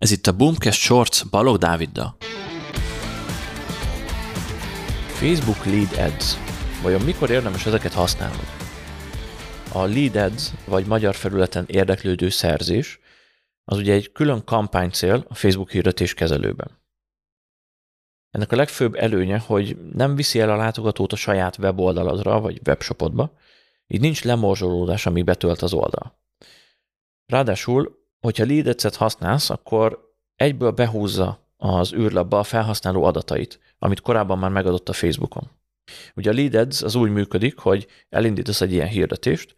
[0.00, 2.16] Ez itt a Boomcast Shorts Balog Dáviddal.
[5.06, 6.34] Facebook Lead Ads.
[6.82, 8.42] Vajon mikor érdemes ezeket használni?
[9.72, 13.00] A Lead Ads, vagy magyar felületen érdeklődő szerzés,
[13.64, 16.78] az ugye egy külön kampánycél a Facebook hirdetés kezelőben.
[18.30, 23.32] Ennek a legfőbb előnye, hogy nem viszi el a látogatót a saját weboldaladra vagy webshopodba,
[23.86, 26.18] így nincs lemorzsolódás, amíg betölt az oldal.
[27.26, 34.50] Ráadásul hogyha lead használsz, akkor egyből behúzza az űrlapba a felhasználó adatait, amit korábban már
[34.50, 35.50] megadott a Facebookon.
[36.14, 39.54] Ugye a Lead az úgy működik, hogy elindítasz egy ilyen hirdetést,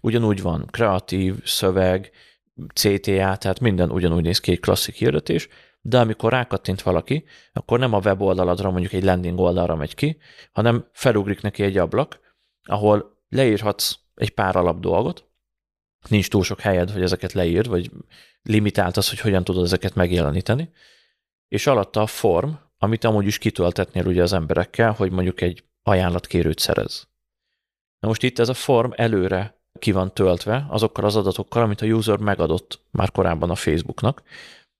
[0.00, 2.10] ugyanúgy van kreatív, szöveg,
[2.74, 5.48] CTA, tehát minden ugyanúgy néz ki egy klasszik hirdetés,
[5.80, 10.18] de amikor rákattint valaki, akkor nem a weboldaladra, mondjuk egy landing oldalra megy ki,
[10.52, 12.20] hanem felugrik neki egy ablak,
[12.62, 15.27] ahol leírhatsz egy pár alap dolgot,
[16.08, 17.90] nincs túl sok helyed, hogy ezeket leírd, vagy
[18.42, 20.70] limitált az, hogy hogyan tudod ezeket megjeleníteni,
[21.48, 26.58] és alatta a form, amit amúgy is kitöltetnél ugye az emberekkel, hogy mondjuk egy ajánlatkérőt
[26.58, 27.08] szerez.
[28.00, 31.86] Na most itt ez a form előre ki van töltve azokkal az adatokkal, amit a
[31.86, 34.22] user megadott már korábban a Facebooknak,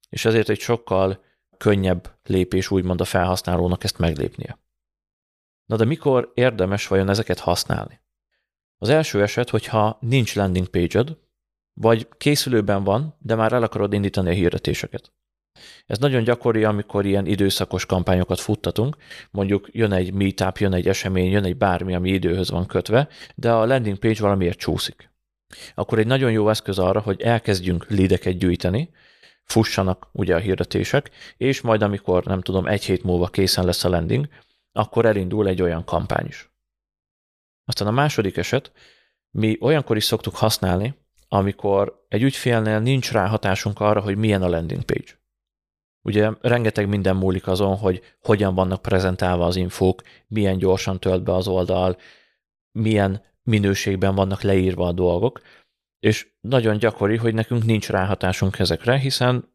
[0.09, 1.25] és ezért egy sokkal
[1.57, 4.59] könnyebb lépés úgymond a felhasználónak ezt meglépnie.
[5.67, 8.01] Na de mikor érdemes vajon ezeket használni?
[8.79, 11.17] Az első eset, hogyha nincs landing page-ed,
[11.81, 15.13] vagy készülőben van, de már el akarod indítani a hirdetéseket.
[15.87, 18.97] Ez nagyon gyakori, amikor ilyen időszakos kampányokat futtatunk,
[19.31, 23.53] mondjuk jön egy meetup, jön egy esemény, jön egy bármi, ami időhöz van kötve, de
[23.53, 25.11] a landing page valamiért csúszik.
[25.75, 28.91] Akkor egy nagyon jó eszköz arra, hogy elkezdjünk lideket gyűjteni,
[29.43, 33.89] fussanak ugye a hirdetések, és majd amikor, nem tudom, egy hét múlva készen lesz a
[33.89, 34.29] landing,
[34.73, 36.48] akkor elindul egy olyan kampány is.
[37.69, 38.73] Aztán a második eset,
[39.31, 40.95] mi olyankor is szoktuk használni,
[41.29, 45.21] amikor egy ügyfélnél nincs rá hatásunk arra, hogy milyen a landing page.
[46.03, 51.35] Ugye rengeteg minden múlik azon, hogy hogyan vannak prezentálva az infók, milyen gyorsan tölt be
[51.35, 51.97] az oldal,
[52.73, 55.41] milyen minőségben vannak leírva a dolgok,
[55.99, 59.55] és nagyon gyakori, hogy nekünk nincs ráhatásunk ezekre, hiszen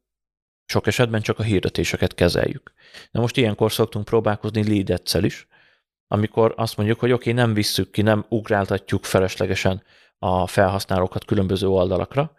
[0.66, 2.74] sok esetben csak a hirdetéseket kezeljük.
[3.12, 5.48] Na most ilyenkor szoktunk próbálkozni lead is,
[6.08, 9.84] amikor azt mondjuk, hogy oké, okay, nem visszük ki, nem ugráltatjuk feleslegesen
[10.18, 12.32] a felhasználókat különböző oldalakra,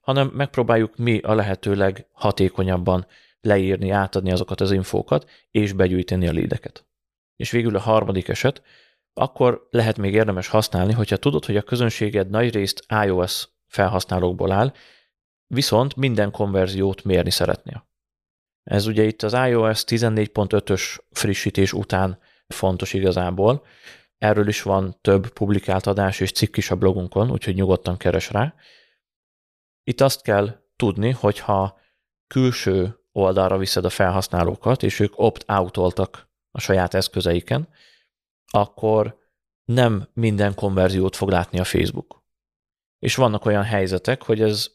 [0.00, 3.06] hanem megpróbáljuk mi a lehetőleg hatékonyabban
[3.40, 6.86] leírni, átadni azokat az infókat, és begyűjteni a lédeket.
[7.36, 8.62] És végül a harmadik eset,
[9.14, 14.72] akkor lehet még érdemes használni, hogyha tudod, hogy a közönséged nagy részt iOS felhasználókból áll,
[15.46, 17.86] viszont minden konverziót mérni szeretnél.
[18.62, 22.18] Ez ugye itt az iOS 14.5-ös frissítés után
[22.52, 23.64] fontos igazából.
[24.18, 28.54] Erről is van több publikált adás és cikk is a blogunkon, úgyhogy nyugodtan keres rá.
[29.84, 31.80] Itt azt kell tudni, hogyha
[32.26, 37.68] külső oldalra viszed a felhasználókat, és ők opt-outoltak a saját eszközeiken,
[38.50, 39.20] akkor
[39.64, 42.22] nem minden konverziót fog látni a Facebook.
[42.98, 44.70] És vannak olyan helyzetek, hogy ez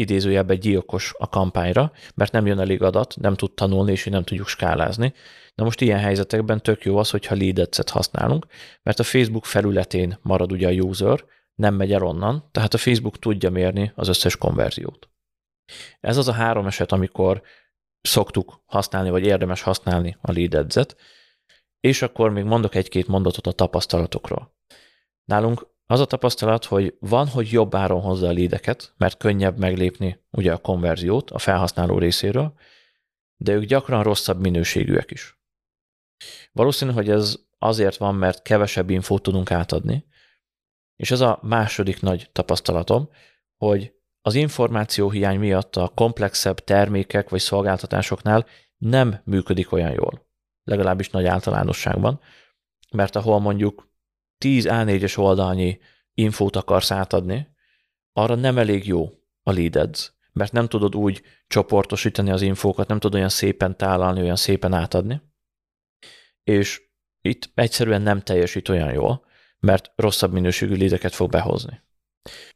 [0.00, 4.48] idézőjelben gyilkos a kampányra, mert nem jön elég adat, nem tud tanulni, és nem tudjuk
[4.48, 5.12] skálázni.
[5.54, 8.46] Na most ilyen helyzetekben tök jó az, hogyha lead használunk,
[8.82, 11.24] mert a Facebook felületén marad ugye a user,
[11.54, 15.08] nem megy el onnan, tehát a Facebook tudja mérni az összes konverziót.
[16.00, 17.42] Ez az a három eset, amikor
[18.00, 20.96] szoktuk használni, vagy érdemes használni a lead
[21.80, 24.54] és akkor még mondok egy-két mondatot a tapasztalatokról.
[25.24, 30.24] Nálunk az a tapasztalat, hogy van, hogy jobb áron hozza a lídeket, mert könnyebb meglépni
[30.30, 32.52] ugye a konverziót a felhasználó részéről,
[33.36, 35.40] de ők gyakran rosszabb minőségűek is.
[36.52, 40.06] Valószínű, hogy ez azért van, mert kevesebb infót tudunk átadni,
[40.96, 43.08] és ez a második nagy tapasztalatom,
[43.56, 48.46] hogy az információ hiány miatt a komplexebb termékek vagy szolgáltatásoknál
[48.76, 50.26] nem működik olyan jól,
[50.64, 52.20] legalábbis nagy általánosságban,
[52.90, 53.89] mert ahol mondjuk
[54.40, 55.78] 10 A4-es oldalnyi
[56.14, 57.48] infót akarsz átadni,
[58.12, 59.10] arra nem elég jó
[59.42, 64.36] a lead mert nem tudod úgy csoportosítani az infókat, nem tudod olyan szépen tálalni, olyan
[64.36, 65.20] szépen átadni,
[66.42, 66.82] és
[67.20, 69.24] itt egyszerűen nem teljesít olyan jól,
[69.58, 71.82] mert rosszabb minőségű lédeket fog behozni.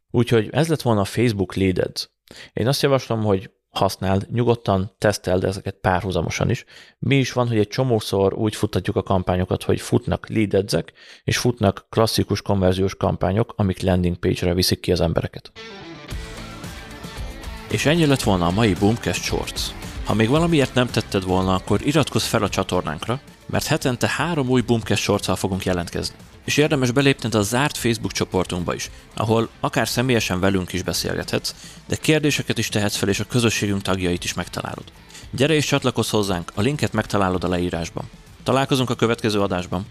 [0.09, 2.11] Úgyhogy ez lett volna a Facebook Lead.
[2.53, 6.65] Én azt javaslom, hogy használd, nyugodtan teszteld ezeket párhuzamosan is.
[6.99, 10.93] Mi is van, hogy egy csomószor úgy futtatjuk a kampányokat, hogy futnak lead edzek,
[11.23, 15.51] és futnak klasszikus konverziós kampányok, amik landing page-re viszik ki az embereket.
[17.71, 19.84] És ennyi lett volna a mai Boomcast Shorts.
[20.05, 24.61] Ha még valamiért nem tetted volna, akkor iratkozz fel a csatornánkra, mert hetente három új
[24.61, 26.15] Boomcast sorccal fogunk jelentkezni.
[26.43, 31.55] És érdemes belépned a zárt Facebook csoportunkba is, ahol akár személyesen velünk is beszélgethetsz,
[31.87, 34.83] de kérdéseket is tehetsz fel, és a közösségünk tagjait is megtalálod.
[35.31, 38.09] Gyere és csatlakozz hozzánk, a linket megtalálod a leírásban.
[38.43, 39.85] Találkozunk a következő adásban.